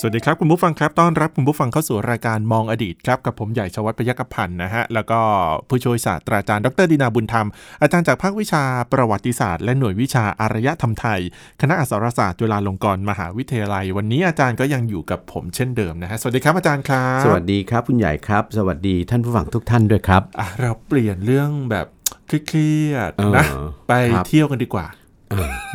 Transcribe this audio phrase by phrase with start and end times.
[0.00, 5.20] สวัสดีครับคุณผู้ฟังครับต้อนรับคุณผู้ฟังเข้าสู่รายการมองอดีตครับกับผมใหญ่ชวัฒน์พยัคฆพันธ์นะฮะแล้วก็
[5.68, 7.48] ผู้ช่วยศาสตราจารย์ดรดินาบุญธรรม
[7.82, 8.62] อาจารย์จากภาควิชา
[8.92, 11.20] ประวัติศาสตร์และหน่วยวิชาอารยธรรมไทย
[11.60, 21.86] คณะอักษรศาสตร์จุฬาลงกรณ์มหาวิทยาลัย วันนี้อาจารย์ก็ยังอยู่กับผมเช่นเดิมนะฮะสวัสดีครับอาจารย์ครับสวัสดีครับคุณใหญ่ครับ สวัสดีท่านผู้ฟังทุกท่านด้วยครับอะเราเปลี่ยนเรื่องแบบ
[22.26, 23.46] เครียดเออๆนะ
[23.88, 25.05] ไปครับเที่ยวกันดีกว่าเออ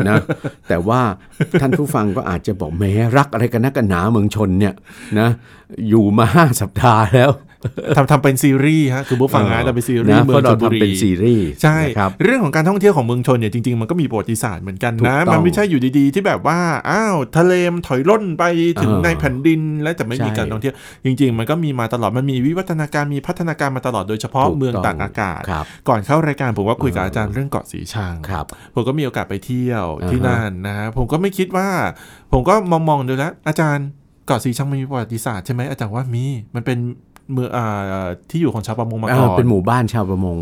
[0.07, 0.17] นะ
[0.67, 1.01] แต่ว่า
[1.61, 4.73] ท่านผู้ฟังก็อาจจะบอกแหม้รักอะไรกันนักกันหนาเมืองชนเนี่ย
[5.19, 5.29] นะ
[5.89, 7.29] อยู่มาห้าสัปดาห์แล้ว
[7.95, 18.43] ทำทำเป็นซีรีส์ฮะคือผู้ฟังนะทำเป็นซีรีนะส์เมืเพองราะชเราลบุรีทำเป็นซีรีส์ใช่นะครับเรื่องของการท่องเที่ยวของเมืองชนเนี่ยจริงๆมันก็มีประวัติศาสตร์เหมือนกันถูกนะต้องมันไม่ใช่อยู่ดีๆ ที่แบบว่าอ้าวทะเลมนถอยร่นไป
[18.81, 20.73] ถึงเออในแผ่นดิน และจะไม่มีใช่การท่องเที่ยว
[21.05, 31.69] จริง ๆ มันก็มีมาตลอดมันมีวิวัฒนาการมีพัฒนาการมาตลอดโดยเฉพาะถูกเมืองต้องตากอากาศครับก่อนเข้ารายการผมก็คุยกับอาจารย์เรื่องเกาะสีชังครับผมก็มีโอกาสไปเที่ยวที่อ่าฮะนั่นนะฮะผมก็ไม่คิดว่า
[32.31, 32.53] ผมก็
[32.89, 33.87] มองๆดูแล้วอาจารย์
[34.27, 36.77] เกาะสีชังมันมีประวัติศาสตร์ใช่ไหมอาจารย์ว่ามีมันเป็น
[37.31, 40.37] เมืองอ่าที่อยู่ของชาวประมงมาเอก่ออนเป็นหมู่บ้านชาวประมง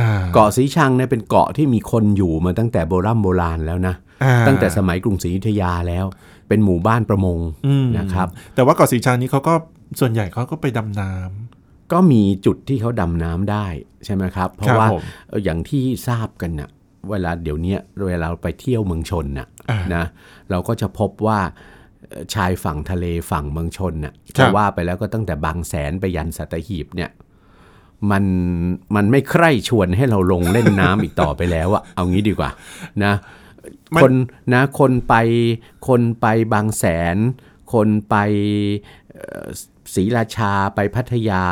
[0.00, 6.04] อ่าเกาะสีชังเนี่ยเป็นเกาะที่มีคนอยู่มาตั้งแต่โบราณโบราณแล้วนะอ่าตั้งแต่สมัยกรุงศรีอยุธยาแล้ว
[6.48, 9.54] เป็นหมู่บ้านประมงอืมนะครับ แต่ว่าเกาะสีชังนี้เขาก็
[10.00, 13.66] ส่วนใหญ่เขาก็ไปดำน้ำก็มีจุดที่เขาดำน้ำได้
[14.04, 16.68] ใช่ไหมครับ เพครัราะบว่าผมเอ่ออย่างที่ทราบกันน่ะ
[17.10, 20.04] เวลาเดี๋ยวเนี้ยเวลาเราไปเที่ยวเมืองชนน่ะอ่านะ
[20.50, 21.50] เราก็จะพบว่าเอ่อ
[22.34, 27.10] ชายฝั่งทะเลฝั่งเมืองชนน่ะครัจะบว่าไปแล้วก็ตั้งแต่บางแสนไปยันสัตหีบเนี่ย
[28.10, 28.24] มัน
[28.96, 32.50] มันไม่ใคร่ชวนให้เราลงเล่นน้ำอีกต่อไปแล้วอะเอางี้ดีกว่า
[33.04, 33.14] นะ
[33.94, 34.12] มันคน
[34.54, 35.14] นะคนไป
[35.88, 36.84] คนไปบางแส
[37.14, 37.16] น
[37.72, 38.16] คนไป
[39.12, 39.46] เอ่อ
[39.94, 41.44] ศรีราชาไปพัทยา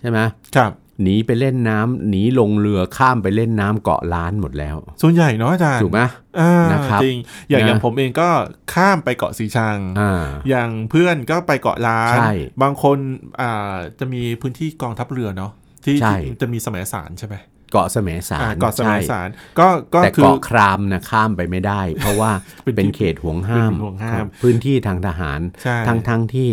[0.00, 0.18] ใช่ไหม
[0.56, 0.72] ครับ
[1.02, 6.00] หนีไปเล่นน้ำหนีลงเรือข้ามไปเล่นน้ำเกาะล้านหมดแล้ว ส่วนใหญ่เนาะอาจารย์ถูกไหม
[6.40, 7.16] อ่านะครับจริง
[7.48, 8.28] อย่างนะอย่างผมเองก็
[8.74, 12.32] ข้ามไปเกาะสีชังอ่าอย่างเพื่อนก็ไปเกาะล้านใช่
[12.62, 12.98] บางคน
[13.40, 15.52] อ่าจะมีพื้นที่กองทัพเรือเนาะ
[15.84, 17.36] ที่ใช่ที่จะมีสมัยสารใช่ไหม
[17.72, 19.28] เกาะแสมสาอ่ารเกาะสมัยใช่สาร
[19.58, 22.30] ก็ก็แต่คือเกาะครามนะข้ามไปไม่ได้ เพราะว่า
[22.64, 26.50] เป็นเป็นเขตห่วงห้ามเป็นห่วงห้ามครับพื้นที่ทางทหารใช่ทั้งทั้งที่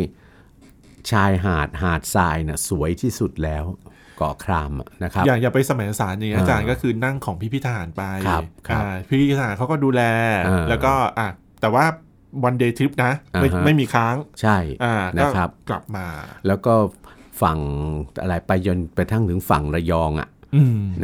[1.12, 10.02] ชายหาดหาดทรายน่ะสวยที่สุดแล้วเกาะครามอะนะครับอย่างอย่าไปสมัยสารอย่างเงี้ยอ่าอาจารย์ก็คือนั่งของพี่พิธหารไปครับครับอ่าพี่พิธหารเขาก็ดูแล
[10.48, 11.28] อ่าแล้วก็อะ
[11.62, 11.86] แต่ว่า
[12.44, 16.08] วันเดย์ทริปนะไม่อ่าฮะไม่มีค้างใช่อ่าก็นะครับกลับมา
[16.48, 16.74] แล้วก็
[17.42, 17.60] ฝั่ง
[18.22, 20.39] อะไรไปจนไปทั้งถึงฝั่งระยองอะอืม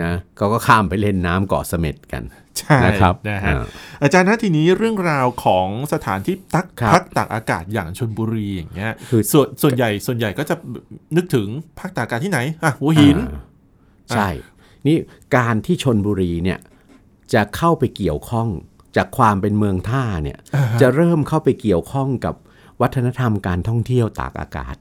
[0.03, 2.23] นะเขาก็ข้ามไปเล่นน้ำเกาะเสม็ดกัน
[2.59, 3.63] ใช่นะครับนะฮะอ่า
[4.03, 10.55] อาจารย์นะทีนี้เรื่องราวของสถานที่ตักครับพักตากอากาศอย่างชนบุรีอย่างเงี้ยคือส่วนส่วนใหญ่ส่วนใหญ่ก็จะ
[11.15, 11.47] นึกถึง
[11.79, 13.41] พักตากอากาศที่ไหนอะหัวหินอ่า
[14.15, 14.27] ใช่
[14.87, 14.97] นี่
[15.37, 16.59] การที่ชนบุรีเนี่ย
[17.33, 18.47] จะเข้าไปเกี่ยวข้อง
[18.97, 22.35] จากความเป็นเมืองท่าเนี่ยอ่าฮะจะเริ่มเข้าไปเกี่ยวข้องกับ
[22.81, 24.75] วัฒนธรรมการท่องเที่ยวตากอากาศ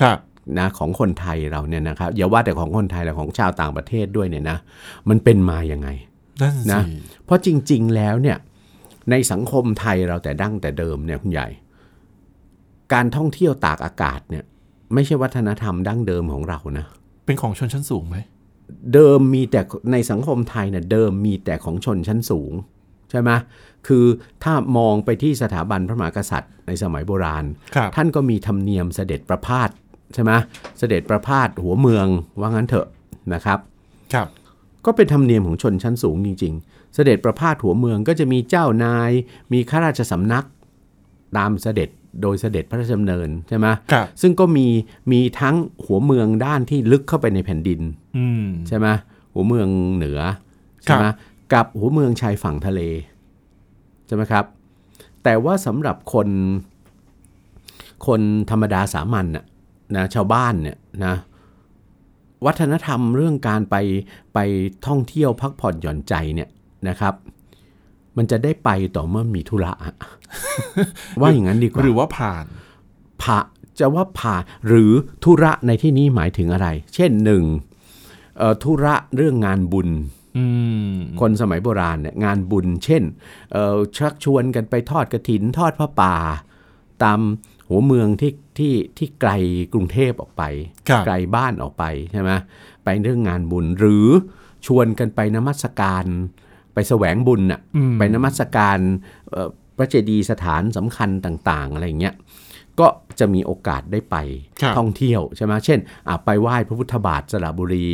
[0.00, 0.18] ครับ
[0.58, 4.58] นะของคนไทยเราเนี่ยนะครับอย่าว่าแต่ของคนไทยแต่ของชาวต่างประเทศด้วยเนี่ยนะ
[5.08, 5.88] มันเป็นมาอย่างไง
[6.42, 8.38] นั่นนะสิเพราะจริง ๆแล้วเนี่ย
[9.10, 11.48] ในสังคมไทยเราแต่ดั้งแต่เดิมเนี่ยคุณใหญ่
[12.92, 14.44] การท่องเที่ยวตากอากาศเนี่ย
[14.94, 16.86] ไม่ใช่วัฒนธรรมดั้งเดิมของเรานะ
[17.24, 18.16] เป็นของชนชั้นสูงไหม
[18.94, 19.60] เดิมมีแต่
[19.92, 22.52] ในสังคมไทยเนี่ยเดิมมีแต่ของชนชั้นสูง
[23.10, 23.30] ใช่ไหม
[23.86, 24.04] คือ
[24.44, 27.44] ถ้ามองไปที่สถาบันพระมหากษัตริย์ในสมัยโบราณ
[27.76, 29.70] ครับท่านก็มีธรรมเนียมเสด็จประพาส
[30.14, 30.32] ใช่ไหม
[30.78, 32.06] เสด็จประพาสหัวเมือง
[32.40, 32.86] ว่างั้นเถอะ
[33.34, 33.58] นะครับ
[34.14, 34.28] ครับ
[34.84, 39.10] ก็เป็นธรรมเนียมของชนชั้นสูงจริง ๆ เสด็จประพาสหัวเมืองก็จะมีเจ้านาย
[39.52, 40.46] มีข้าราชสำนัก
[41.36, 41.88] ตามเสด็จ
[42.22, 44.66] โดยเสด็จพระราชดำเนินใช่ไหมครับซึ่งก็มี
[45.12, 47.80] มีทั้งหัวเมืองด้านที่ลึกเข้าไปในแผ่นดิน
[48.16, 48.86] อืมใช่ไหม
[49.32, 50.20] หัวเมืองเหนือ
[50.82, 51.14] ใช่ไหมครับ
[51.52, 52.80] กับหัวเมืองชายฝั่งทะเล
[54.06, 54.44] ใช่ไหมครับ
[55.24, 56.28] แต่ว่าสำหรับคน
[58.06, 58.20] คน
[58.50, 59.44] ธรรมดาสามัญน่ะ
[59.94, 61.14] นะชาวบ้านเนี่ยนะ
[62.46, 63.76] วัฒนธรรมเรื่องการไป
[64.34, 64.38] ไป
[64.86, 66.48] ท่องเที่ยวพักผ่อนหย่อนใจเนี่ย
[66.88, 67.14] นะครับ
[68.16, 69.94] มันจะได้ไปต่อเมื่อมีธุระอะ
[71.20, 72.44] ว่าอย่างนั้นดีกว่าหรือว่าผ่าน
[73.22, 73.38] พระ
[73.78, 74.36] จะว่าผ่า
[74.68, 74.92] หรือ
[75.24, 77.44] ธุระในที่นี้หมายถึงอะไร เช่นหนึ่ง
[78.38, 79.88] เอ่อธุระเรื่องงานบุญ
[80.36, 80.44] อื
[80.90, 83.02] มคนสมัยโบราณเนี่ยงานบุญ เช่น
[83.52, 86.14] เอ่อชักชวนกันไปทอดกระถินทอดพระป่า
[87.02, 87.20] ตาม
[87.68, 89.30] หัวเมืองที่ที่ที่ไกล
[89.72, 90.42] กรุงเทพออกไป
[90.88, 92.30] ครับไกลบ้านออกไปใช่ไหม
[92.84, 94.06] ไปเรื่องงานบุญหรือ
[94.66, 96.04] ชวนกันไปนมัสการ
[96.74, 98.78] ไปแสวงบุญน่ะอืมไปนมัสการ
[99.30, 102.14] เอ่อพระเจดีย์สถานสำคัญต่าง ๆ อะไรเงี้ย
[102.80, 102.86] ก็
[103.20, 104.16] จะมีโอกาสได้ไป
[104.62, 105.78] ครับท่องเที่ยวใช่ไหมเช่น
[106.08, 107.88] อะไปไหว้พระพุทธบาทสระบุรี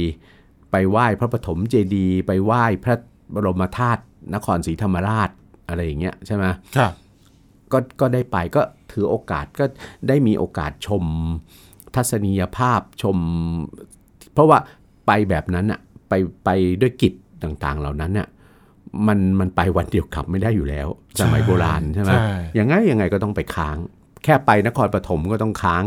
[0.70, 2.94] ไปไหว้พระปฐมเจดีย์ไปไหว้พระ
[3.34, 4.02] บรมธาตุ
[4.34, 5.30] นครศรีธรรมราช
[5.68, 6.44] อะไรอย่างเงี้ยใช่ไหม
[6.76, 6.92] ครับ
[7.72, 9.64] ก็ก็ได้ไปก็ถือโอกาสก็
[10.08, 11.04] ได้มีโอกาสชม
[11.94, 13.16] ทัศนียภาพชม
[14.32, 14.58] เพราะว่า
[15.06, 16.12] ไปแบบนั้นอะไป
[16.44, 18.28] ไปด้วยกิจต่างๆ เหล่านั้นเนี่ย
[19.08, 20.88] มันมันไปวันเดียวกลับไม่ได้อยู่แล้ว
[21.20, 22.28] สมัยโบราณใช่ไหมใช่
[22.58, 23.76] ยังไงยังไงก็ต้องไปค้าง
[24.24, 25.84] แค่ไปนครปฐมก็ต้องค้าง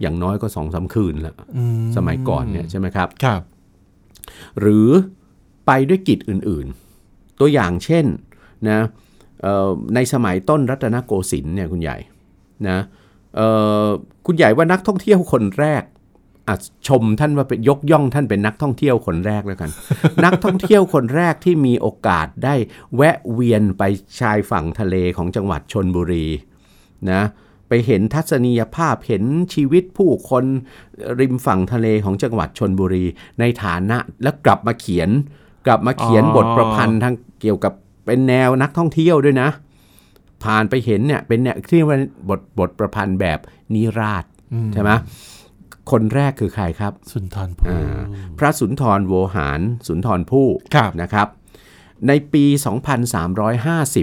[0.00, 1.64] อย่างน้อยก็สองสามคืนละอื
[1.96, 3.40] สมัยก่อนเนี่ยใช่ไหมครับครับ
[4.60, 4.88] หรือ
[5.66, 6.66] ไปด้วยกิจอื่น
[7.04, 8.04] ๆ ตัวอย่างเช่น
[8.68, 8.84] นะเอ่อ
[9.94, 11.96] ในสมัยต้นรัตนโกสินทร์เนี่ยคุณใหญ่
[12.68, 12.78] นะ
[13.36, 13.48] เอ่
[13.84, 13.86] อ
[14.26, 15.82] คุณใหญ่ว่านักท่องเที่ยวคนแรก
[16.48, 16.56] อะ
[16.88, 19.70] ชมท่านว่าเป็นยกย่องท่านเป็นนักท่องเที่ยวคนแรกแล้วกัน
[20.24, 22.54] นักท่องเที่ยวคนแรกที่มีโอกาสได้
[22.96, 23.82] แวะเวียนไป
[24.20, 26.26] ชายฝั่งทะเลของจังหวัดชนบุรี
[27.10, 27.22] นะ
[27.68, 29.24] ไปเห็นทัศนียภาพเห็น
[29.54, 30.44] ชีวิตผู้คน
[31.20, 33.04] ริมฝั่งทะเลของจังหวัดชนบุรี
[33.40, 35.10] ในฐานะแล้วกลับมาเขียน
[35.66, 37.72] กลับมาเขียนอ๋อบทประพันธ์ทางเกี่ยวกับ
[38.06, 39.48] เป็นแนวนักท่องเที่ยวด้วยนะ
[40.44, 41.98] ผ่านไปเห็นเนี่ยเป็นเนี่ยที่ว่า
[42.28, 43.38] บทบทประพันธ์แบบ
[43.74, 44.90] นิราศอืใช่ไหม
[45.90, 48.00] คนแรกคือใครครับ สุนทรภู่อ่า
[48.38, 51.28] พระสุนทรโวหาร สุนทรภู่ครับนะครับ
[52.08, 52.44] ในปี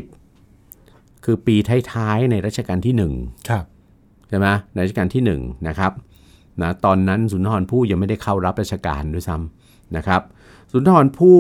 [0.03, 1.55] 2350 คือปี
[1.91, 3.13] ท้ายๆในรัชกาลที่หนึ่ง
[3.49, 3.63] ครับ
[4.29, 5.91] ใช่ไหมในรัชกาลที่1นะครับ
[6.61, 10.21] นะตอนนั้นสุนทรภู่ยังไม่ได้เข้ารับราชการด้วยซ้ำนะครับ
[10.71, 11.39] สุนทรภู่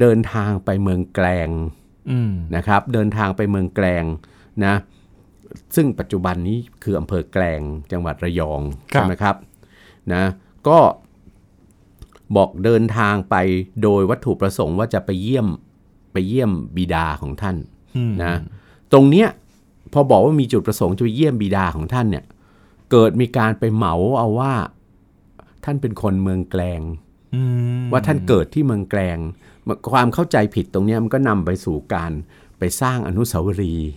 [0.00, 1.48] เดินทางไปเมืองแกลง
[2.10, 4.04] อืมนะครับ เดินทางไปเมืองแกลง
[4.64, 4.74] นะ
[5.74, 7.60] ซึ่งปัจจุบันนี้คืออำเภอแกลง
[7.92, 8.60] จังหวัดระยอง
[8.92, 9.36] ครับใช่ไหมครับ
[10.12, 10.24] นะ
[10.68, 10.78] ก็
[12.36, 13.36] บอกเดินทางไป
[13.82, 15.46] โดยวัตถุประสงค์ว่าจะไปเยี่ยม
[16.12, 17.56] ไปเยี่ยมบิดาของท่าน
[17.96, 18.34] อืมนะ
[18.92, 19.28] ตรงเนี้ย
[19.92, 22.24] พอบอกว่ามีจุดประสงค์จะไปเยี่ยมบิดาของท่านเนี่ย
[22.90, 24.54] เกิดมีการไปเหมาเอาว่า
[25.64, 26.80] ท่านเป็นคนเมืองแกลง
[27.34, 27.42] อื
[27.82, 29.18] มว่าท่านเกิดที่เมืองแกลง
[29.92, 32.12] ความเข้าใจผิดตรงเนี้ยมันก็นำไปสู่การ
[32.58, 33.92] ไปสร้างอนุสาวรีย์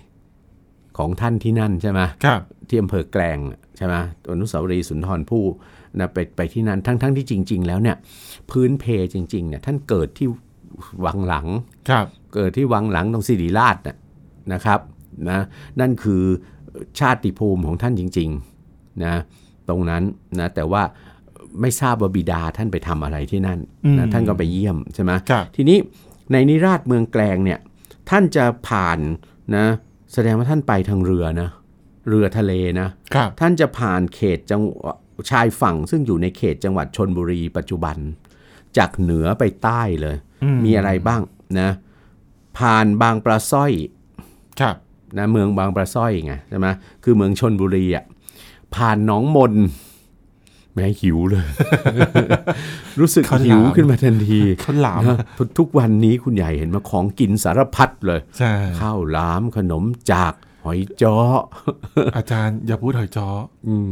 [0.97, 3.37] ของท่านที่นั่นใช่ไหมครับที่อำเภอแกลง
[3.77, 3.95] ใช่ไหม
[4.31, 5.45] อนุสาวรีย์สุนทรภู่
[5.99, 7.97] นะไปไปที่นั่นทั้งทั้งที่จริง ๆ แล้วเนี่ย
[8.51, 10.27] พื้นเพจริงๆเนี่ยท่านเกิดที่
[11.05, 11.47] วังหลัง
[11.89, 12.05] ครับ
[12.35, 13.97] เกิดที่วังหลังตรงสิริราชน่ะ
[14.53, 14.79] นะครับ
[15.29, 15.39] นะ
[15.79, 16.23] นั่นคือ
[16.99, 19.15] ชาติภูมิของท่านจริงๆนะ
[19.69, 20.03] ตรงนั้น
[20.39, 20.83] นะแต่ว่า
[21.61, 25.77] ไม่ทราบว่าบิดาท่านไปทำอะไรที่นั่นอืมนะท่านก็ไปเยี่ยมใช่ไหมครับทีนี้
[26.31, 27.59] ในนิราชเมืองแกลงเนี่ย
[28.09, 28.99] ท่านจะผ่าน
[29.55, 29.65] นะ
[30.13, 31.49] แสดงว่าท่านไปทางเรือนะ
[32.07, 34.95] เรือทะเลนะครับท่านจะผ่านเขตจังหวะ
[35.31, 37.97] ชายฝั่งซึ่งอยู่ในเขตจังหวัดชนบุรีปัจจุบัน
[38.77, 40.15] จากเหนือไปใต้เลย
[40.65, 41.21] มีอะไรบ้าง
[41.59, 41.69] นะ
[42.59, 43.71] ผ่านบางปลาสร้อย
[44.61, 44.75] ครับ
[45.17, 46.67] นะเมืองบางปลาสร้อยไงใช่ไหม
[47.03, 48.05] คือเมืองชนบุรีอะ
[48.75, 49.53] ผ่านหนองมน
[50.79, 51.47] แม่หิวเลย
[52.99, 60.33] รู้สึกข้าวหลามหิวขึ้นมาทันทีข้าวหลามนะทุกทุกวันนี้คุณใหญ่เห็นมาของกินสารพัดเลยใช่ข้าวหลามขนมจาก
[60.65, 61.17] หอยจ้อ
[62.17, 63.27] อาจารย์อย่าพูดหอยจ้อ
[63.67, 63.89] อืม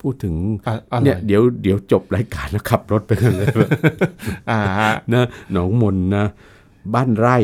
[0.00, 0.34] พูดถึง
[0.66, 3.48] อะอร่เนี่อยยเดี๋ยวเดี๋ยวจบรายการแล้วขับรถไปกันเลย
[4.50, 4.60] อ่า
[5.12, 6.26] นะหนองมนนะ
[6.94, 7.36] บ้านไร่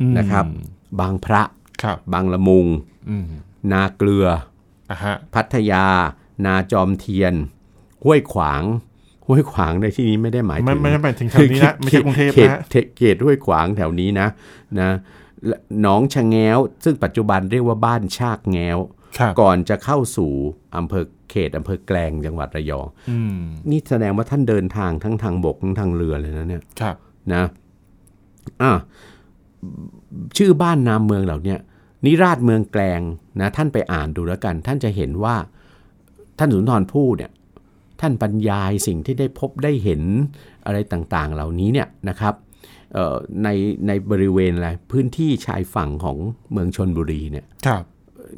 [0.00, 0.46] อืมนะครับ
[1.00, 1.42] บางพระ
[1.82, 2.66] ครับบางละมุง
[3.10, 3.24] อืม
[3.72, 4.26] นาเกลือ
[4.90, 5.86] อะฮะพัทยา
[6.44, 7.34] นาจอมเทียน
[8.04, 8.62] ห้วยขวาง
[9.26, 14.28] ห้วยขวางในที่นี้ไม่ได้หมายไม่ถึงไม่ได้หมายถึงแถวนี้นะไม่ใช่กรุงเทพเขตนะเขตเขตห้วยขวางแถวนี้นะ
[14.80, 14.90] นะ
[15.46, 18.78] และหนองชะแงวซึ่งปัจจุบันเรียกว่าบ้านชากแงว
[19.18, 20.32] ครับก่อนจะเข้าสู่
[20.76, 23.38] อำเภอเขตอำเภอแกลงจังหวัดระยองอืม
[23.70, 26.96] นี่แสดงว่าท่านเดินทางทั้งทางบกทั้งทางเรือเลยนะเนี่ยครับ
[27.34, 27.42] นะ
[28.62, 28.72] อะ
[30.36, 31.58] ชื่อบ้านนามเมืองเหล่าเนี้ย
[32.04, 33.00] นิราชเมืองแกลง
[33.40, 35.36] นะท่านไปอ่านดูแล้วกัน ท่านจะเห็นว่า
[36.38, 37.30] ท่านสุนทรภู่เนี่ย
[38.00, 40.02] ท่านบรรยายสิ่งที่ได้พบได้เห็น
[40.66, 42.34] อะไรต่างๆ เหล่านี้เนี่ยนะครับ
[42.94, 43.48] เอ่อใน
[43.86, 46.18] ในบริเวณอะไรพื้นที่ชายฝั่งของ
[46.52, 47.84] เมืองชนบุรีเนี่ยครับ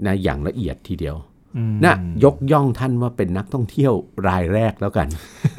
[0.07, 1.17] นะอย่างละเอียดทีเดียว
[1.57, 3.93] อืมนะยกย่องท่านว่าเป็นนักท่องเที่ยว
[4.29, 5.09] รายแรกแล้วกัน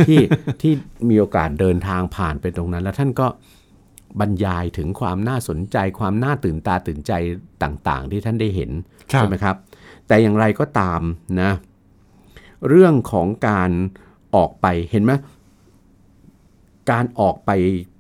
[0.08, 0.20] ที่
[0.62, 0.74] ที่
[1.10, 3.28] มีโอกาสเดินทางผ่านไปตรงนั้น แล้วท่านก็
[4.20, 7.14] บรรยายถึงความน่าสนใจ ความน่าตื่นตาตื่นใจ
[7.64, 8.72] ต่าง ๆ ที่ท่านได้เห็น
[9.14, 9.56] ครับใช่ไหมครับ
[10.08, 11.02] แต่อย่างไรก็ตาม
[11.42, 11.52] นะ
[12.68, 13.72] เรื่องของการ
[14.36, 15.12] ออกไปเห็นไหม
[16.92, 17.52] การออกไป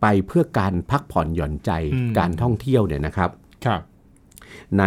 [0.01, 3.29] ไปเพื่อการพักผ่อนหย่อนใจอืมการท่องเที่ยวเนี่ยนะครับ
[3.65, 3.81] ครับ
[4.79, 4.83] ใน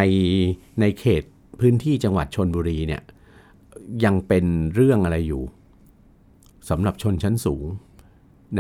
[0.81, 1.23] ในเขต
[1.61, 3.03] พื้นที่จังหวัดชนบุรีเนี่ย
[4.05, 5.43] ยังเป็นเรื่องอะไรอยู่
[6.69, 7.67] สำหรับชนชั้นสูง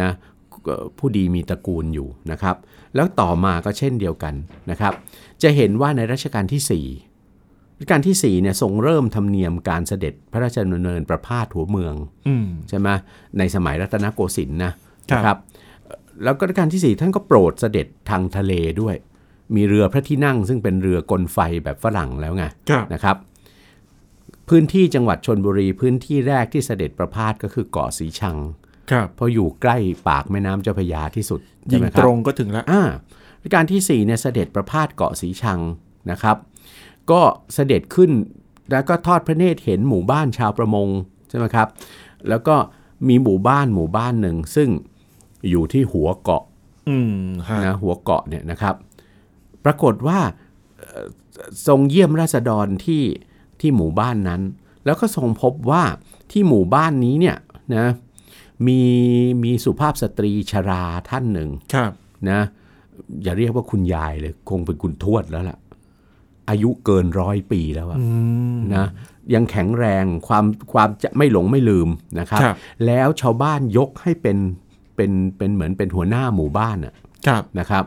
[0.00, 0.10] นะ
[0.64, 2.56] เอ่อผู้ดีมีตระกูลอยู่นะครับ
[2.94, 4.34] แล้วต่อมาก็เช่นเดียวกัน
[4.70, 4.92] นะครับ
[5.42, 7.13] จะเห็นว่าในรัชกาลที่4
[7.78, 11.94] รัชกาลที่4เนี่ยทรงเริ่มธรรมเนียมการเสด็จพระราชดำเนินประพาสหัวเมือง
[12.28, 12.88] อืมใช่ไหม
[13.38, 14.72] ในสมัยรัตนโกสินทร์นะ
[15.10, 15.36] ครับนะครับ
[15.84, 18.96] เอ่อแล้วก็รัชกาลที่ 4 ท่านก็โปรดเสด็จทางทะเลด้วย
[19.56, 23.16] มีเรือพระที่นั่งซึ่งเป็นเรือกลไฟแบบฝรั่งแล้วไงครับนะครับ
[24.48, 28.36] พื้นที่จังหวัดชนบุรีพื้นที่แรกที่เสด็จประพาสก็คือเกาะสีชัง
[28.90, 29.76] ครับเพราะอยู่ใกล้
[30.08, 31.40] ปากแม่น้ำเจ้าพระยาที่สุด
[31.72, 32.82] ยิใช่งไหมคตรับรงก็ถึงแล้วอ่า
[33.42, 35.60] รัชกาลที่4เนี่ยเสด็จประพาสเกาะสีชัง
[36.10, 36.36] นะครับ
[37.10, 37.22] ก็
[37.54, 38.10] เสด็จขึ้น
[38.70, 40.88] แล้วก็ทอดพระเนตรเห็นหมู่บ้านชาวประมง
[41.28, 41.68] ใช่ไหมครับ
[42.28, 42.56] แล้วก็
[43.08, 44.68] มีหมู่บ้านหมู่บ้านหนึ่งซึ่ง
[45.50, 46.44] อยู่ที่หัวเกาะ
[46.88, 47.12] อืม
[47.48, 48.74] ฮะนะหัวเกาะเนี่ยนะครับ
[49.64, 50.18] ปรากฏว่า
[50.78, 51.06] เอ่อ
[51.66, 53.02] ทรงเยี่ยมราษฎรที่
[53.60, 54.42] ที่หมู่บ้านนั้น
[54.84, 55.82] แล้วก็ทรงพบว่า
[56.32, 57.36] ที่หมู่บ้านนี้เนี่ย
[57.76, 57.86] นะ
[58.66, 58.80] มี
[59.44, 61.92] มีสุภาพสตรีชราท่านหนึ่งครับ
[62.30, 62.40] นะ
[63.22, 65.58] อย่าเรียกว่าคุณยายเลย คงเป็นคุณทวดแล้วล่ะ
[66.48, 68.06] อายุเกินร้อยปีแล้วอะอื
[68.56, 68.86] มนะ
[69.34, 71.88] ยังแข็งแรงความความจะไม่หลงไม่ลืม
[72.20, 74.38] นะครับครับแล้วชาวบ้านยกให้เป็น
[74.96, 76.94] เป็นเป็นเหมือนเป็นหัวหน้าหมู่บ้านอะ
[77.26, 77.84] ครับนะครับ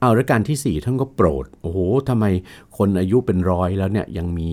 [0.00, 2.24] เอารัชการที่สี่ท่านก็โปรด โอ้โหทำไม
[2.76, 4.52] คนอายุเป็นร้อยแล้วเนี่ยยังมี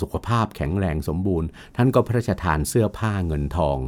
[0.00, 3.78] สุขภาพแข็งแรงสมบูรณ์ ท่านก็พระราชทานเสื้อผ้าเงินทอง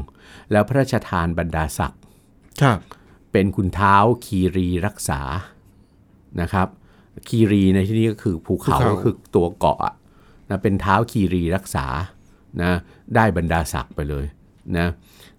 [0.53, 2.01] แล้วพระราชทานบรรดาศักดิ์
[2.63, 2.79] ครับ
[3.33, 5.21] เป็นคุณเท้าคีรีรักษา
[6.41, 6.69] นะครับ
[7.29, 9.95] คีรีในที่นี้ก็คือภูเขาภูเขาก็คือตัวเกาะอะ
[10.51, 11.87] นะเป็นเท้าคีรีรักษา
[12.63, 12.73] นะ
[13.15, 14.25] ได้บรรดาศักดิ์ไปเลย
[14.79, 14.89] นะ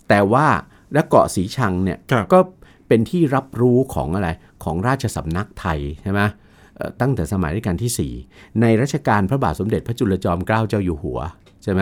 [0.08, 0.48] แต่ว่า
[0.94, 2.40] และเกาะสีชังเนี่ยครับก็
[2.88, 4.30] เป็นที่รับรู้ของอะไร
[4.64, 6.22] ของราชสำนักไทยใช่ไหม
[6.76, 11.20] เอ่อตั้งแต่สมัยรัชกาลที่ 4 ในรัชกาลพระบาทสมเด็จพระจุลจอมเกล้าเจ้าอยู่หัว
[11.64, 11.82] ใช่ไหม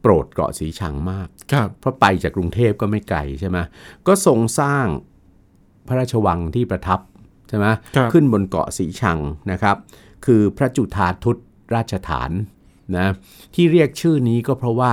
[0.00, 3.58] โปรดเกาะสีชังมากครับเพราะไปจากกรุงเทพก็ไม่ไกลใช่ไหม
[4.06, 4.86] ก็ทรงสร้าง
[5.88, 7.66] พระราชวังที่ประทับใช่ไหม
[7.96, 9.18] ครับขึ้นบนเกาะสีชัง
[9.50, 9.76] นะครับ
[10.24, 11.36] คือพระจุฑาทุต
[11.74, 12.30] ราชฐาน
[12.98, 13.06] นะ
[13.54, 14.92] ที่เรียกชื่อนี้ก็เพราะว่า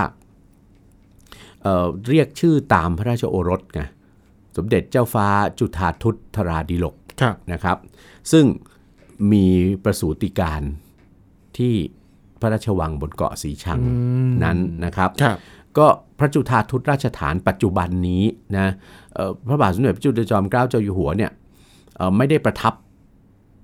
[1.61, 3.81] เอ่อเรียกชื่อตามพระราชโอรสไง
[4.57, 5.27] สมเด็จเจ้าฟ้า
[5.59, 7.77] จุฑาทุตธราดิลกครับนะครับ
[8.31, 8.45] ซึ่ง
[9.31, 9.45] มี
[9.83, 10.61] ประสูติการ
[11.57, 11.73] ที่
[12.39, 13.93] พระราชวังบนเกาะสีชังอื
[14.27, 15.37] มนั้นนะครับครับ
[15.77, 15.87] ก็
[16.19, 18.23] พระจุฑาทุตราชฐานปัจจุบันนี้
[18.57, 18.67] นะ
[19.13, 21.48] เอ่อพระบาทสมเด็จพระจุลจอมเกล้าเจ้าอยู่หัวเนี่ยเอ่อ
[22.17, 22.73] ไม่ได้ประทับ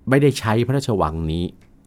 [0.10, 1.44] ไม่ได้ใช้พระราชวังนี้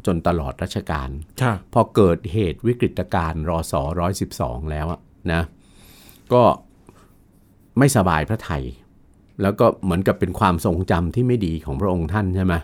[0.07, 1.09] จนตลอดรัชกาล
[1.43, 3.83] ครับพอเกิดเหตุวิกฤตการณ์รอสอ
[4.27, 5.01] 112แล้วอะ
[5.33, 5.43] นะ
[6.33, 6.43] ก็
[7.79, 8.63] ไม่สบายพระไทย
[9.43, 12.55] แล้วก็เหมือนกับเป็นความทรงจำที่ไม่ดีของพระองค์ท่านใช่ไหม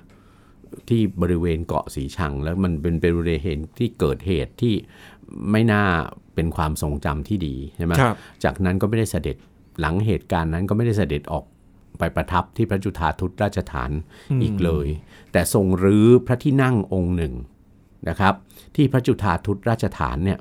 [0.89, 4.75] ที่บริเวณเกาะสีชัง แล้วมันเป็นเป็นบริเวณที่เกิดเหตุที่
[5.51, 5.85] ไม่น่า
[6.35, 9.37] เป็นความทรงจำที่ดีใช่ไหมครับจากนั้นก็ไม่ได้เสด็จ
[9.81, 11.45] หลังเหตุการณ์นั้นก็ไม่ได้เสด็จออก
[11.99, 13.91] ไปประทับที่พระจุฑาทุตราชฐาน
[14.43, 14.87] อีกเลย
[15.33, 17.35] แต่ทรงรื้อพระที่นั่งองค์หนึ่ง
[18.09, 18.35] นะครับ
[18.77, 20.39] ที่พระจุฑาทุตราชฐานเนี่ย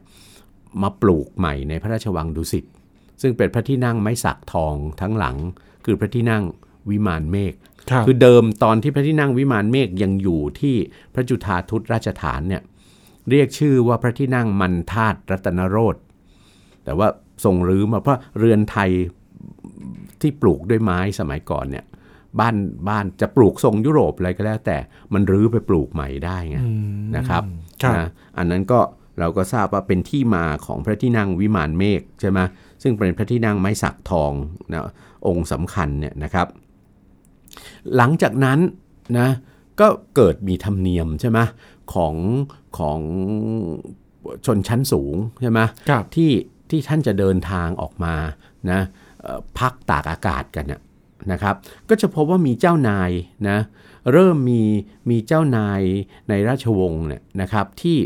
[0.81, 2.65] มาปลูกใหม่ในพระราชวังดุสิต
[3.21, 5.37] ซึ่งเป็นพระที่นั่งไม้สักทองทั้งหลัง
[5.85, 6.43] คือพระที่นั่ง
[6.89, 7.53] วิมานเมฆ
[7.89, 10.75] ครับคือเดิมตอนที่พระที่นั่งวิมานเมฆยังอยู่ที่
[11.13, 12.61] พระจุฑาทุตราชฐานเนี่ย
[13.29, 15.95] เรียกชื่อว่าพระที่นั่งมันธาตุรัตนโรธ
[16.83, 17.07] แต่ว่า
[17.43, 18.91] ทรงรื้อมาเพราะเรือนไทย
[20.23, 21.85] ที่ปลูกด้วยไม้สมัยก่อนเนี่ย
[22.39, 22.55] บ้าน
[22.89, 24.77] บ้านจะปลูกทรงยุโรปอะไรก็แล้ว แต่
[25.13, 27.43] มันรื้อไปปลูกใหม่ได้ไงอืมนะครับ
[27.83, 28.79] ครับนะอันนั้นก็
[29.19, 32.39] เราก็ทราบว่าเป็นที่มาของพระที่นั่งวิมานเมฆใช่ไหม
[32.83, 34.31] ซึ่งเป็นพระที่นั่งไม้สักทอง
[34.71, 34.81] นะ
[35.27, 36.47] องค์สำคัญเนี่ยนะครับ
[37.95, 38.59] หลังจากนั้น
[39.19, 39.29] นะ
[39.79, 41.39] ก็เกิดมีธรรมเนียมใช่ไหม
[41.93, 42.15] ของ
[42.77, 42.99] ของ
[44.45, 46.31] ชนชั้นสูงใช่ไหมครับที่
[46.69, 48.15] ที่ท่านจะเดินทางออกมา
[48.71, 49.02] นะเอ่อ
[49.59, 50.81] พักตากอากาศกันน่ะ
[51.31, 51.55] นะครับ
[51.89, 53.11] ก็จะพบว่ามีเจ้านาย
[53.49, 53.57] นะ
[54.11, 54.61] เริ่มมี
[55.09, 55.81] มีเจ้านาย
[56.29, 57.97] ในราชวงศ์เนี่ยนะครับที่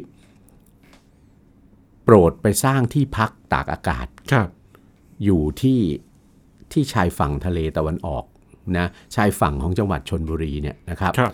[2.03, 4.49] โปรดไปสร้างที่พักตากอากาศครับ
[5.23, 5.79] อยู่ที่
[6.71, 8.23] ที่ชายฝั่งทะเลตะวันออก
[8.77, 11.31] นะชายฝั่งของจังหวัดชนบุรีเนี่ยนะครับครับ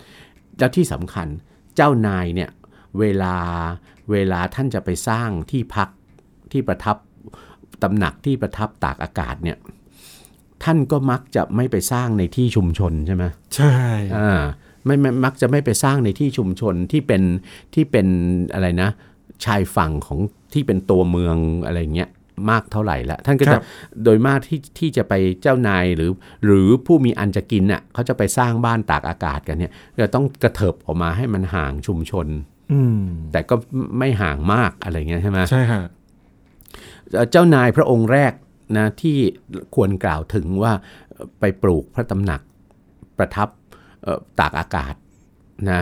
[0.58, 1.28] แล้วที่สำคัญ
[1.76, 2.50] เจ้านายเนี่ย
[2.98, 3.36] เวลา
[4.10, 5.88] เวลาท่านจะไปสร้างที่พัก
[6.52, 6.96] ที่ประทับ
[7.84, 9.58] ตำหนักที่ประทับตากอากาศเนี่ย
[10.64, 13.24] ท่านก็มักจะไม่ไปสร้างในที่ชุมชนใช่ไหม
[13.56, 13.74] ใช่
[14.18, 14.40] อ่า
[14.84, 17.22] ไม่ไม่มักจะไม่ไปสร้างในที่ชุมชนที่เป็น
[17.74, 18.06] ที่เป็น
[18.52, 18.90] อะไรนะ
[19.44, 20.18] ชายฝั่งของ
[20.52, 21.36] ที่เป็นตัวเมือง
[21.66, 22.10] อะไรเงี้ย
[22.50, 23.62] มากเท่าไหร่ละท่านก็คจะรับ
[24.04, 26.10] โดยมากที่ที่จะไปเจ้านายหรือ
[26.44, 32.26] หรือผู้มีอันจะกินน่ะเขาจะไปสร้างบ้านตากอากาศกันเนี่ยจะต้องกระเถิบออกมาให้มันห่างชุมชน
[32.72, 33.54] อืมแต่ก็
[33.98, 35.82] ไม่ห่างมากอะไรเงี้ยใช่ไหมใช่ฮะ
[37.12, 38.32] เอ่อเจ้านายพระองค์แรก
[38.76, 39.16] นะที่
[39.74, 40.72] ควรกล่าวถึงว่า
[41.40, 42.40] ไปปลูกพระตำหนัก
[43.18, 43.48] ประทับ
[44.02, 44.94] เอ่อตากอากาศ
[45.70, 45.80] นะ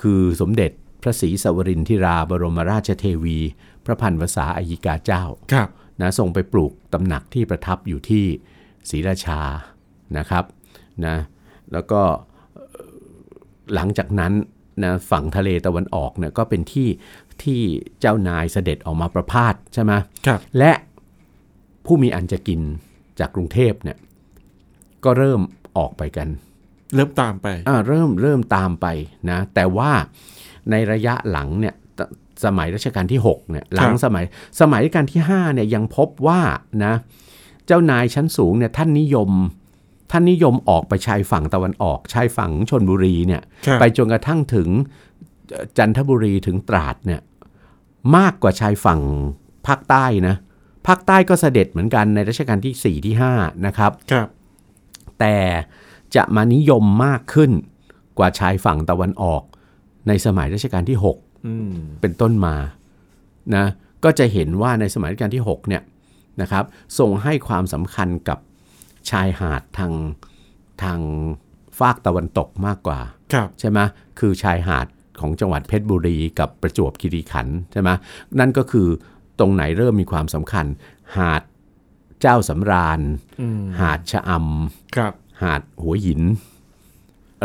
[0.00, 0.70] คือสมเด็จ
[1.02, 3.38] พระศรีสวรินทิราบรมราชเทวี
[3.84, 5.22] พระพันวษาอายิกาเจ้า
[5.52, 5.68] ครับ
[6.00, 8.24] นะส่งไปปลูกตำหนักที่ประทับอยู่ที่
[8.90, 9.40] ศรีราชา
[10.18, 10.44] นะครับ
[11.06, 11.16] นะ
[11.72, 12.00] แล้วก็
[12.54, 12.92] เอ่อ
[13.74, 14.32] หลังจากนั้น
[14.84, 16.88] นะฝั่งทะเลตะวันออกเนี่ยก็เป็นที่
[17.44, 17.60] ที่
[18.00, 19.92] เจ้านายเสด็จออกมาประพาสใช่ไหม
[20.26, 20.72] ครับ และ
[21.84, 22.60] ผู้มีอันจะกิน
[23.18, 23.98] จากกรุงเทพเนี่ย
[25.04, 25.40] ก็เริ่ม
[25.78, 26.28] ออกไปกัน
[26.94, 28.86] เริ่มตามไปอ่าเริ่มเริ่มตามไป
[29.30, 29.90] นะแต่ว่า
[30.70, 32.00] ในระยะหลังเนี่ยต
[32.44, 34.24] สมัยรัชกาลที่6เนี่ยหลังสมัย
[34.60, 36.40] สมัยรัชกาลที่5เนี่ยยังพบว่า
[36.84, 36.94] นะ
[37.66, 39.30] เจ้านายชั้นสูงเนี่ยท่านนิยม
[40.10, 44.68] ท่านนิยมออกไปชายฝั่งตะวันออกชายฝั่งชนบุรีเนี่ยครับไปจนกระทั่งถึง
[45.50, 47.20] เอ่อจันทบุรีถึงตราดเนี่ย
[48.16, 49.00] มากกว่าชายฝั่ง
[49.66, 50.36] ภาคใต้นะ
[50.86, 54.28] ภาคใต้ก็เสด็จเหมือนกันในรัชกาลที่ 4 ที่ 5 นะครับครับ
[55.20, 55.36] แต่
[56.16, 57.50] จะมานิยมมากขึ้น
[58.18, 59.42] กว่าชายฝั่งตะวันออก
[60.08, 60.98] ในสมัยรัชกาลที่
[61.46, 62.56] อืม6เป็นต้นมา
[63.54, 63.66] นะ
[64.04, 65.82] ก็จะเห็นว่าในสมัยรัชกาลที่ 6 เนี่ย
[66.40, 66.64] นะครับ
[66.98, 68.38] ทรงให้ความสำคัญกับ
[69.10, 69.92] ชายหาดทาง
[70.82, 71.00] ทาง
[71.78, 73.00] ฝากตะวันตกมากกว่า
[73.32, 73.78] ครับใช่ไหม
[74.18, 74.86] คือชายหาด
[75.20, 77.90] ของจังหวัดเพชรบุรีกับประจวบคีรีขันธ์ใช่ไหม
[78.38, 78.88] นั่นก็คือ
[79.38, 80.66] ตรงไหนเริ่มมีความสำคัญ
[81.16, 81.42] หาด
[82.20, 83.00] เจ้าสำราญ
[83.40, 86.20] อืมหาดชะอำครับหาดหัวหิน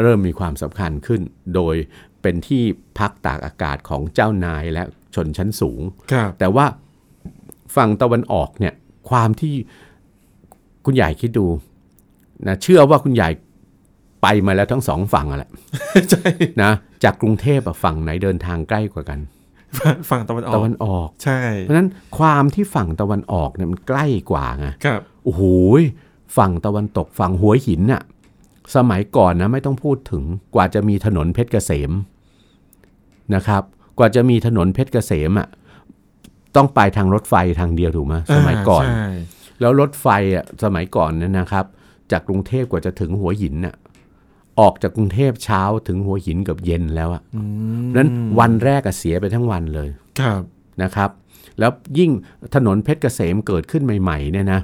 [0.01, 1.22] เริ่มมีความสำคัญขึ้น
[1.56, 1.75] โดย
[2.22, 2.63] เป็นที่
[2.98, 4.84] พักตากอากาศของเจ้านายและ
[5.15, 6.65] ชนชั้นสูงครับแต่ว่า
[7.75, 8.74] ฝั่งตะวันออกเนี่ย
[9.10, 9.56] ความที่
[10.86, 11.46] คุณใหญ่คิดดู
[12.48, 13.30] นะเชื่อว่าคุณใหญ่
[14.24, 15.51] ไปมาแล้วทั้งสองฝั่งอะแหละ
[16.12, 16.27] ใช่
[16.62, 16.72] นะ
[17.03, 19.20] จากกรุงเทพอะฝั่งไหนเดินทางใกล้กว่ากัน
[20.10, 25.42] ฝั่งตะวันออกตะวันออกใช่ เพราะฉะนั้นความที่ฝั่งตะวันออกเนี่ยมันใกล้กว่าไงครับโอ้โห
[26.38, 28.01] ฝั่งตะวันตกฝั่งหัวหินน่ะ
[28.75, 30.24] สมัยก่อนนะไม่ต้องพูดถึง
[30.56, 31.91] กว่าจะมีถนนเพชรเกษม
[33.36, 33.63] นะครับ
[33.98, 35.48] กว่าจะมีถนนเพชรเกษมอะ
[36.56, 39.08] ต้องไปทางรถไฟทางเดียวถูกไหมสมัยก่อนาใช่
[39.62, 41.65] แล้วรถไฟอะสมัยก่อนเนี่ยนะครับ
[42.12, 43.76] จากกรุงเทพกว่าจะถึงหัวหินน่ะ
[44.60, 47.42] ออกจากกรุงเทพเช้าถึงหัวหินเกับเย็นแล้วอะอื
[47.84, 49.89] มนั้นวันแรกอะเสียไปทั้งวันเลย
[50.20, 50.42] ครับ
[50.84, 51.10] นะครับ
[51.60, 52.12] แล้วยิ่ง
[52.56, 54.60] ถนนเพชรเกษมเกิดขึ้นใหม่ ๆ เนี่ยนะ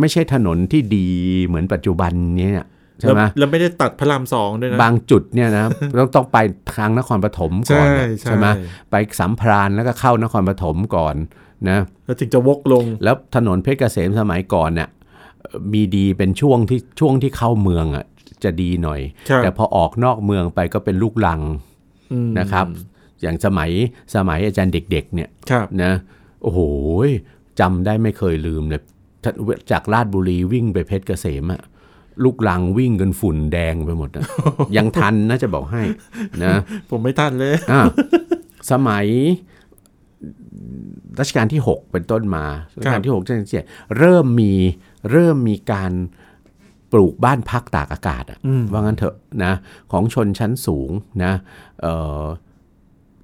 [0.00, 1.08] ไม่ใช่ถนนที่ดี
[1.46, 2.52] เหมือนปัจจุบันเนี้ย
[3.00, 5.64] ใช่ไหมแล้วแล้วไม่ได้ตัดพระรามสองด้วยนะ บางจุดเนี่ยนะ
[5.98, 6.38] ต้องต้องไป
[6.74, 8.46] ทางนครปฐมก่อนใช่นะใช่ไหม
[8.90, 11.14] ไปสัมพรานแล้วก็เข้านครปฐมก่อน
[11.68, 14.88] นะแล้วถึงจะวกลง แล้วถนนเพชรเกษมสมัยก่อนเนี่ย
[15.40, 18.04] เอ่อมีดีเป็นช่วงที่ช่วงที่เข้าเมืองอะ
[18.44, 21.40] จะดีหน่อยครับแต่พอออกนอกเมืองไปก็เป็นลูกลัง
[22.12, 22.66] อืมนะครับ
[23.22, 23.70] อย่างสมัย
[24.14, 25.92] สมัยอาจารย์เด็ก ๆ เนี่ยครับนะ
[26.42, 26.60] โอ้โห
[27.60, 28.82] จำได้ไม่เคยลืมเลย
[29.22, 29.32] ถ้า
[29.70, 31.62] จากลาดบุรีวิ่งไปเพชรเกษมอะ
[32.24, 34.24] ลูกลังวิ่งกันฝุ่นแดงไปหมดอะ
[34.76, 35.82] ยังทันนะจะบอกให้
[36.42, 36.54] นะ
[36.88, 37.82] ผมไม่ทันเลยอะ
[38.70, 39.06] สมัย
[41.20, 42.44] รัชกาลที่ 6 เป็นต้นมา
[42.76, 43.66] รัชกาลที่6รัชกาลที่เจ็ด
[43.98, 44.52] เริ่มมี
[45.10, 45.92] เริ่มมีการ
[46.94, 49.52] ปลูกบ้านพักตากอากาศอะอืมว่างั้นเถอะนะ
[49.92, 50.90] ของชนชั้นสูง
[51.24, 51.32] นะ
[51.80, 52.24] เอ่อ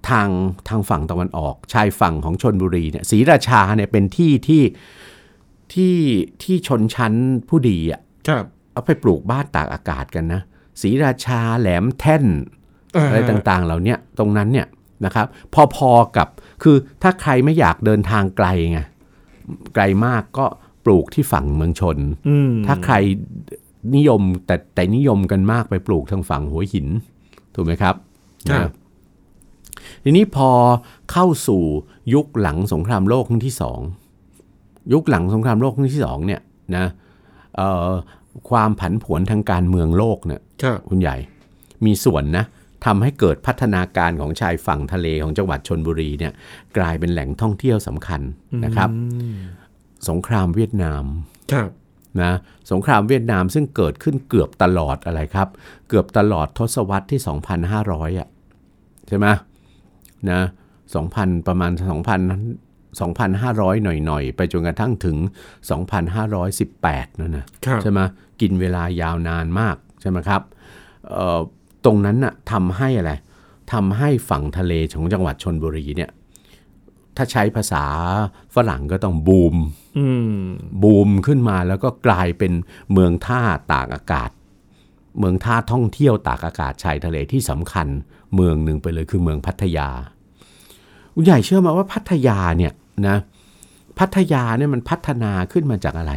[0.09, 0.29] ทาง
[0.69, 4.63] ทางฝั่งตะวันออก ชายฝั่งของชนบุรีเนี่ยศรีราชาเนี่ยเป็นที่ที่
[5.73, 5.97] ที่
[6.43, 7.13] ที่ชนชั้น
[7.49, 10.41] ผู้ดีอะครับเอาไปปลูกบ้านตากอากาศกันนะ
[10.81, 12.25] ศรีราชาแหลมแท่น
[13.09, 14.67] อะไรต่างๆ เหล่าเนี้ยตรงนั้นเนี่ย
[15.05, 15.27] นะครับ
[15.77, 16.29] พอๆกับ
[16.63, 18.81] คือถ้าใครไม่อยากเดินทางไกลไง
[19.75, 20.47] ไกลมากก็
[20.85, 22.95] ปลูกที่ฝั่งเมืองชนอืมถ้าใคร
[23.97, 26.87] นิยมแต่แต่นิยมกันมากไปปลูกทางฝั่งหัวหิน
[27.55, 27.95] ถูกไหมครับ
[28.51, 28.71] ครับนะ
[30.05, 30.51] ทีนี้พอ
[31.13, 31.63] เข้าสู่
[32.15, 33.81] ยุคหลังสงครามโลกครั้งที่สอง
[34.93, 36.41] ยุคหลังสงครามโลกครั้งที่สองเนี่ย
[36.77, 36.87] นะ
[37.57, 37.91] เอ่อ
[38.51, 41.17] ความผันผวนทางการเมืองโลกเนี่ยครับคุณใหญ่
[41.85, 42.45] มีส่วนนะ
[42.87, 46.33] ทำให้เกิดพัฒนาการของชายฝั่งทะเลของจังหวัดชนบุรีเนี่ย
[46.77, 48.21] กลายเป็นแหล่งท่องเที่ยวสำคัญ
[48.65, 49.37] นะครับอืม
[50.09, 51.05] สงครามเวียดนาม
[51.53, 51.71] ครับ
[52.23, 52.33] นะ
[52.71, 55.49] สงครามเวียดนามซึ่งเกิดขึ้นเกือบตลอดอะไรครับ
[55.89, 57.21] เกือบตลอดทศวรรษที่
[57.71, 58.29] 2,500อะ
[59.09, 59.27] ใช่ไหม
[60.31, 60.41] นะ
[60.95, 65.17] 2,000 ประมาณ 2,000 2,500 หน่อย ๆ ไปจนกระทั่งถึง
[65.99, 68.01] 2,518 นั่นนะครับใช่ไหม
[68.41, 70.43] กินเวลายาวนานมาก ใช่ไหมครับ
[71.11, 71.41] เอ่อ
[71.85, 73.13] ตรงนั้นน่ะทำให้อะไร
[73.73, 76.11] ทำให้ฝั่งทะเลของจังหวัดชนบุรีเนี่ย
[77.21, 77.85] ถ้าใช้ภาษา
[78.55, 79.57] ฝรั่งก็ต้องบูม
[79.99, 80.41] อืม
[80.83, 82.53] บูมขึ้นมาแล้วก็กลายเป็น
[82.93, 83.41] เมืองท่า
[83.73, 84.31] ตากอากาศ
[85.19, 87.87] เมืองท่าท่องเที่ยวตากอากาศชายทะเลที่สำคัญ
[88.35, 89.89] เมืองหนึ่งไปเลยคือเมืองพัทยา
[91.15, 92.73] คุณใหญ่เชื่อไหมาว่าพัทยาเนี่ย
[93.09, 93.17] นะ
[93.99, 96.13] พพัทยาเนี่ยมันพัฒนาขึ้นมาจากอะไร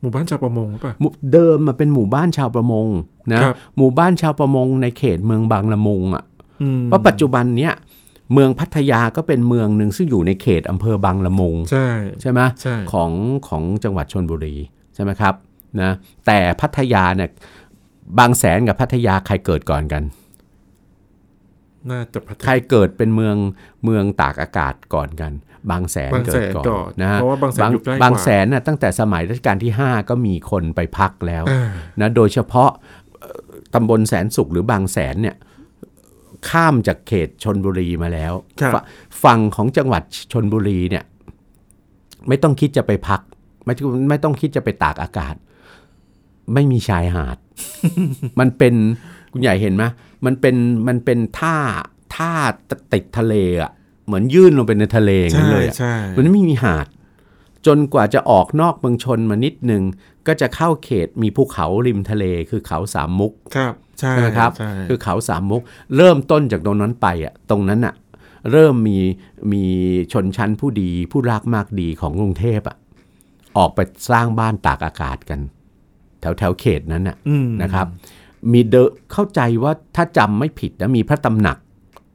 [0.00, 2.88] หมู่บ้านชาวประมงหรือเปล่ะหมู่เดิมมาเป็นหมู่บ้านชาวประมง
[3.32, 6.24] นะครับหมู่บ้านชาวประมงในเขตเมืองบางละมุงอะ
[6.62, 7.74] อืมเพราะปัจจุบันเนี้ย
[8.32, 11.88] เมืองพัทยาก็เป็นเมืองหนึ่งซึ่งอยู่ในเขตอำเภอบางละมุงใช่
[12.20, 13.10] ใช่ไหมใช่ของ
[13.48, 14.56] ของจังหวัดชนบุรี
[14.94, 15.34] ใช่ไหมครับ
[15.80, 15.92] นะ
[16.26, 17.30] แต่พัทยาเนี่ย
[18.18, 20.02] บางแสนกับพัทยาใครเกิดก่อนกัน
[21.90, 23.36] น่าจะพัฒใครเกิดเป็นเมือง
[23.84, 25.32] เมืองตากอากาศก่อนกัน
[25.70, 31.62] บางแสนบางเกิแสดนก่อนก่อนนะฮะเพราะว่าบางแสนอยู่ใกล้กว่าบางแสนน่ะตั้งแต่สมัยรัชกาลที่ 5 ก็มีคนไปพักแล้วอ่า
[32.00, 32.70] นะโดยเฉพาะ
[33.20, 33.38] เอ่อ
[33.74, 35.36] ตำบลแสนสุขหรือบางแสนเนี่ย
[36.48, 38.76] ข้ามจากเขตชนบุรีมาแล้วครับฝ
[39.24, 40.02] ฝั่งของจังหวัด
[40.32, 41.04] ชนบุรีเนี่ย
[42.28, 43.20] ไม่ต้องคิดจะไปพัก
[43.64, 43.74] ไม่
[44.10, 45.34] ไม่ต้องคิดจะไปตากอากาศ
[46.54, 47.38] ไม่มีชายหาด
[48.40, 48.74] มันเป็น
[49.32, 49.84] คุณใหญ่เห็นไหม
[50.24, 50.56] มันเป็น
[50.88, 51.56] มันเป็นท่า
[52.14, 52.32] ท่า
[52.92, 53.70] ติดทะเลอะ
[54.06, 56.86] เหมือนยื่นลงไปในทะเลอย่างนั้นใช่เลยอะใช่มันไม่มีหาด
[57.66, 59.82] จนกว่าจะออกนอกเมืองชนมานิดนึง
[60.26, 65.62] ก็จะเข้าเขตมีภูเขาริมทะเลคือเขาสามมุกครับใช่ใช่ไหมครับใช่คือเขาสามมุก
[65.96, 67.94] เริ่มต้นจากตรงนั้นไปอะตรงนั้นอะ
[68.50, 68.98] เริ่มมี
[69.52, 69.64] มี
[70.12, 72.76] ชนชั้นผู้ดีผู้รักมากดีของกรุงเทพอะ
[73.58, 73.78] ออกไป
[74.10, 75.40] สร้างบ้านตากอากาศกัน
[76.20, 77.86] แถวแถวเขตนั้นน่ะอืมนะครับ
[78.52, 81.58] มีเดอะเข้าใจว่าถ้าจำไม่ผิดนะมีพระตำหนัก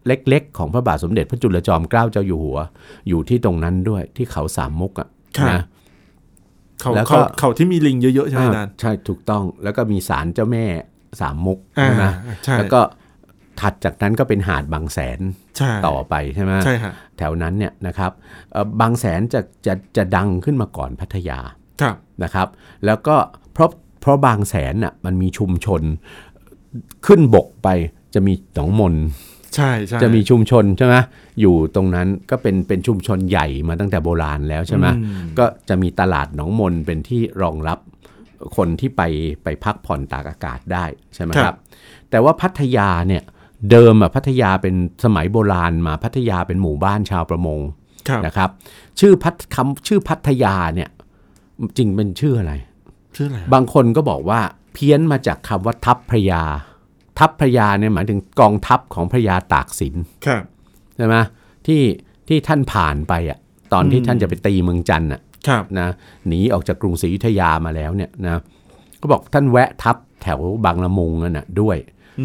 [0.08, 2.60] เล็กๆ ของพระบาทสมเด็จพระจุลจอมเกล้าเจ้าอยู่หัว
[3.08, 5.08] อยู่ที่ตรงนั้นด้วยที่เขาสามมุกอะ
[5.50, 5.63] นะ
[6.82, 10.66] เขาแล้วก็เขาเขาที่มีลิงเยอะๆใช่ไหมอ่าอาจารย์ใช่ถูกต้องแล้วก็มีศาลเจ้าแม่
[11.22, 12.06] สามมุกอ่าใช่ไหม
[12.46, 12.82] ใช่แล้วก็
[13.60, 15.20] ถัดจากนั้นก็เป็นหาดบางแสน
[15.58, 18.12] ใช่ต่อไปใช่ไหมใช่ฮะแถวนั้นเนี่ยนะครับ
[18.52, 21.40] เอ่อบางแสนจะจะจะดังขึ้นมาก่อนพัทยา
[21.82, 22.48] ครับนะครับ
[22.86, 23.16] แล้วก็
[23.54, 23.70] เพราะ
[24.02, 25.82] เพราะบางแสนน่ะมันมีชุมชน
[27.06, 27.68] ขึ้นบกไป
[28.13, 28.94] จะมีหนองมน
[29.56, 30.96] ใช่ใช่จะมีชุมชนใช่ไหม
[31.42, 37.80] อยู่ตรงนั้นก็เป็นเป็นชุมชนใหญ่มาตั้งแต่โบราณแล้วใช่ไหมอืก็จะมีตลาดหนองมนเป็นที่รองรับ
[38.58, 39.02] คนที่ไป
[39.44, 41.56] ไปพักผ่อนตากอากาศได้ใช่ไหมครับ
[42.10, 43.24] แต่ว่าพัทยาเนี่ย
[43.72, 47.60] เดิมอะพัทยาเป็นสมัยโบราณมาพัทยาเป็นหมู่บ้านชาวประมง
[48.10, 48.50] ครับนะครับ
[49.00, 50.90] ชื่อพัทคำชื่อพัทยาเนี่ย
[51.78, 52.54] จริงเป็นชื่ออะไร
[53.16, 54.40] ชื่ออะไร บางคนก็บอกว่า
[54.74, 56.44] เพี้ยนมาจากคำว่าทัพพระยา
[57.20, 60.44] ทัพพระยาเนี่ยหมายถึงกองทัพของพระยาตากสินครับ
[60.96, 61.16] ใช่ไหม
[61.68, 61.82] ที่
[62.28, 63.40] ที่ท่านผ่านไปอะ
[63.74, 65.88] ตอนที่ท่านจะไปตีเมืองจันทร์อะครับนะ
[66.28, 68.40] หนีออกจากกรุงศรีอยุธยามาแล้วเนี่ยนะ
[69.02, 71.78] ก็บอกท่านแวะทับแถวบางละมุงนั่นน่ะด้วย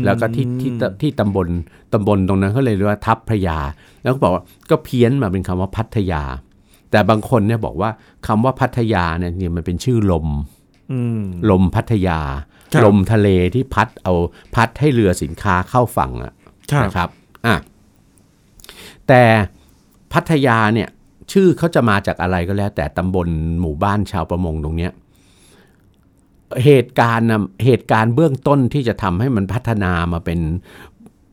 [0.05, 1.49] แล้วก็ที่ที่ตที่ตำบล
[1.93, 3.59] ตำบลตรงนั้นเขาเลยเรียกว่าทัพพระยา
[4.03, 6.23] แล้วก็บอกว่าก็เพี้ยนมาเป็นคำว่าพัทยา
[6.91, 7.91] แต่บางคนเนี่ยบอกว่า
[8.27, 10.29] คำว่าพัทยาเนี่ยจริงๆมันเป็นชื่อลม
[10.93, 12.52] อืมลมพัทยาครับ
[12.85, 14.13] ลมทะเลที่พัดเอา
[14.55, 16.33] พัดให้เรือสินค้าเข้าฝั่งอะ
[16.73, 17.09] ครับนะครับ
[17.47, 17.57] อะ
[19.09, 19.23] แต่
[20.13, 20.89] พัทยาเนี่ย
[21.33, 23.29] ชื่อเขาจะมาจากอะไรก็แล้ว แต่ตำบล
[23.61, 24.93] หมู่บ้านชาวประมงตรงเนี้ย
[26.65, 30.41] เหตุการณ์นะเหตุการณ์เบื้องต้นที่จะทำให้มันพัฒนามาเป็น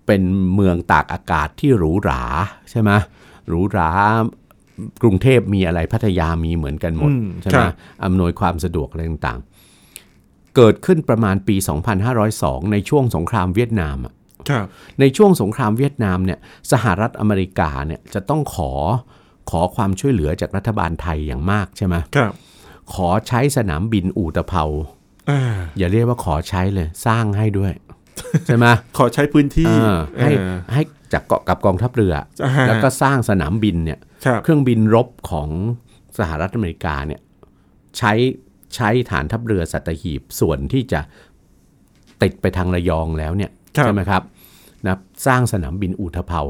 [0.07, 0.21] เป็น
[0.55, 2.23] เมืองตากอากาศที่หรูหรา
[2.69, 2.91] ใช่ไหม
[3.47, 3.91] หรูหรา
[5.01, 7.73] กรุงเทพมีอะไรพัทยามีเหมือนกันหมดอืมใช่ไหมครับ
[8.05, 9.58] อำนวยความสะดวกอะไรต่างๆ
[10.55, 11.55] เกิดขึ้นประมาณปี
[12.13, 14.13] 2502 ในช่วงสงครามเวียดนามอะ
[14.49, 14.65] ครับ
[14.99, 16.39] ในช่วงสงครามเวียดนามเนี่ย
[16.71, 18.71] สหรัฐอเมริกาเนี่ยจะต้องขอ
[19.49, 22.33] ขอความช่วยเหลือจากรัฐบาลไทยอย่างมากใช่ไหมครับ
[22.93, 24.63] ขอใช้สนามบินอู่ตะเภา
[25.29, 25.41] อ่า
[25.77, 27.73] อย่าเรียกว่าขอใช้เลย สร้างให้ด้วย
[28.45, 28.65] ใช่ไหม
[28.97, 30.81] ขอใช้พื้นที่เออให้เออให้
[31.13, 32.13] จากเกาะกับกองทัพเรือ
[32.45, 35.49] อ่าแล้วก็สร้างสนามบินเนี่ยครับเครื่องบินรบของ
[36.19, 37.21] สหรัฐอเมริกาเนี่ย
[37.97, 38.13] ใช้
[38.75, 40.99] ใช้ฐานทัพเรือสัตหีบส่วนที่จะ
[42.21, 44.23] ติดไปทางระยองแล้วเนี่ยครับใช่ไหมครับ
[44.85, 46.41] นะสร้างสนามบินอู่ตะเภา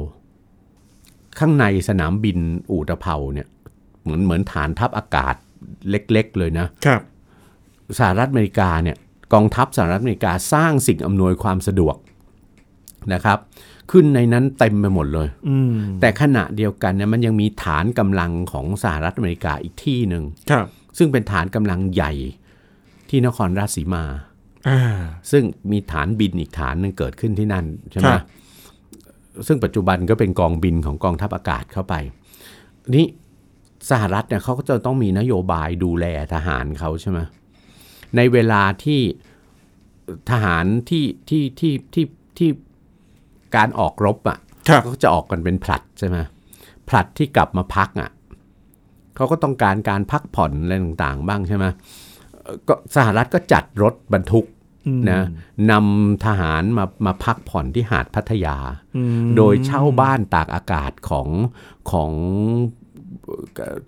[1.39, 2.38] ข้างในสนามบิน
[2.71, 3.47] อู่ตะเภาเนี่ย
[4.01, 5.36] เหมือนเหมือนฐานทัพอากาศ
[5.89, 7.01] เล็กๆเลยนะครับ
[7.99, 8.97] สหรัฐอเมริกาเนี่ย
[9.34, 11.95] กองทัพสหรัฐอเมริกาสร้างสิ่งอำนวยความสะดวก
[13.13, 13.39] นะครับ
[13.91, 22.12] ขึ้นในนั้นเต็มไปหมดเลยอืมแต่ขณะเดียวกันเนี่ยมันยังมีฐานกำลังของสหรัฐอเมริกาอีกที่หนึ่งครับ ซึ่งเป็นฐานกำลังใหญ่
[23.10, 24.04] ที่นครราชสีมา
[24.67, 24.80] อ่า
[25.32, 28.23] ซึ่งมีฐานบินอีกฐานหนึงเกิดขึ้นที่นั่นใช่ไหมครับ
[29.47, 31.93] ซึ่งปัจจุบันก็เป็นกองบินของกองทัพอากาศเข้าไป
[32.95, 33.06] นี่
[33.89, 37.19] สหรัฐเนี่ยเขาก็จะต้องมีนโยบายดูแลทหารเขาใช่ไหม
[38.15, 39.02] ในเวลาที่
[40.32, 42.06] ทหารที่ที่ที่ที่
[42.38, 42.49] ที่
[43.56, 46.17] การออกรบอะครับก็จะออกกันเป็นผลัดใช่ไหม
[46.89, 48.10] ผลัดที่กลับมาพักอะ
[49.19, 51.65] เขาก็ต้องการการพักผ่อนอะไรต่างๆ บ้างใช่ไหม
[52.43, 54.45] เอ่อก็สหรัฐก็จัดรถบรรทุก
[54.88, 55.21] อืมนะ
[55.71, 58.58] นำทหารมามาพักผ่อนที่หาดพัทยา
[58.97, 61.27] อืมโดยเช่าบ้านตากอากาศของ
[61.91, 62.12] ของ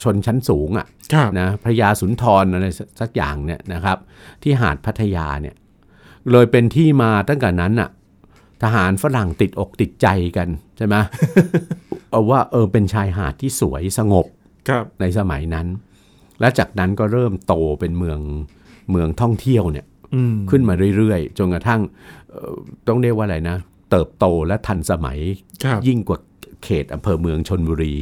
[0.04, 2.66] ชนชั้นสูงอะครับนะพระยาสุนทรอะไร
[3.00, 3.98] สักอย่างเนี่ยนะครับ
[4.44, 5.56] ที่หาดพัทยาเนี่ย
[6.32, 7.90] เลยเป็นที่มาตั้งแต่นั้นอะ
[8.64, 10.96] ทหารฝรั่งติดอกติดใจกันใช่ไหม
[12.10, 14.41] เอาว่าเออเป็นชายหาดที่สวยสงบครับ
[15.02, 15.68] ในสมัยนั้น
[16.40, 18.20] และจากนั้นก็เริ่มโตเป็นเมือง
[18.92, 21.82] เมืองท่องเที่ยวเนี่ยอืมขึ้นมาเรื่อยๆ จนกระทั่ง
[22.32, 22.56] เอ่อ
[22.88, 23.58] ต้องเรียกว่าอะไรนะ
[23.92, 25.20] เติบโตและทันสมัย
[25.66, 26.20] ครับยิ่งกว่า
[26.64, 27.94] เขตอำเภอเมืองชนบุรี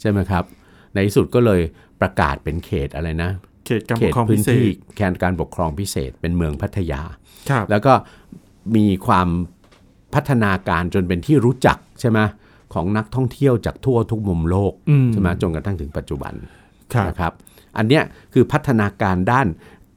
[0.00, 0.44] ใช่ไหมครับ
[0.92, 1.60] ในที่สุดก็เลย
[2.00, 3.30] ประกาศเป็นเขตอะไรนะ
[3.66, 7.02] เขตการเขปกตครองพื้พินเศที่ษแคนการปกครองพิเศษเป็นเมืองพัทยา
[7.50, 7.92] ครับแล้วก็
[8.76, 9.28] มีความ
[10.14, 12.18] พัฒนาการจนเป็นที่รู้จักใช่ไหม
[12.74, 16.34] ของนักท่องเที่ยวจากทั่วทุกมุมโลกอืมใช่ไหมจนกระทั่งถึงปัจจุบัน
[16.94, 17.32] ครับนะครับ
[17.76, 18.02] อันเนี้ย
[18.32, 19.46] คือพัฒนาการด้าน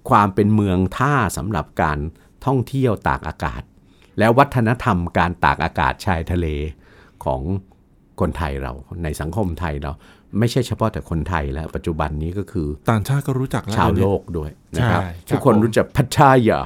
[0.09, 1.99] ความเป็นเมืองท่าสำหรับการ
[2.45, 3.61] ท่องเที่ยวตากอากาศ
[4.19, 6.47] แล้ววัฒนธรรมการตากอากาศชายทะเล
[7.25, 7.41] ของ
[8.19, 9.91] คนไทยเราในสังคมไทยเรา
[10.39, 16.59] ไม่ใช่เฉพาะแต่คนไทยแล้ว ปัจจุบันนี้ก็คือ ต่างชาติก็รู้จักแล้วชาวเดี๋ยโลนี้กด้วยนะครับใช่ครับทุกคนผมรู้จักพัทยา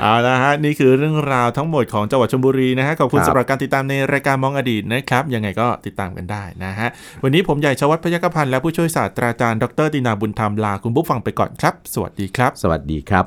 [0.00, 6.88] เอาละฮะนี่คือเรื่องราวทั้งหมดของจังหวัดชลบุรีนะฮะขอบคุณครับสำหรับการติดตามในรายการมองอดีตนะครับยังไงก็ติดตามกันได้นะฮะ
[7.22, 13.24] วันนี้ผมใหญ่ชวัฒน์พยัคฆพันธ์และผู้ช่วยศาสตราจารย์ดรดินาบุญธรรมลาคุณผู้ฟังไปก่อนครับ สวัสดีครับ สวัสดีครับ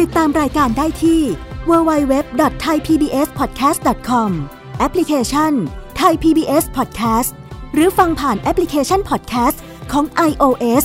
[0.00, 1.20] ติดตามรายการได้ที่
[1.70, 4.30] www.thaipbspodcast.com
[4.78, 5.52] แอปพลิเคชัน
[6.00, 7.30] Thai PBS Podcast
[7.74, 9.56] หรือฟังผ่านแอปพลิเคชัน Podcast
[9.92, 10.84] ของ iOS